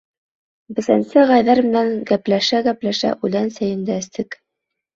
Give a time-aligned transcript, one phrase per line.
[0.79, 4.43] Бесәнсе ағайҙар менән, гәпләшә-гәпләшә, үлән сәйен дә эстек.